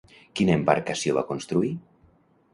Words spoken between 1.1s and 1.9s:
va construir?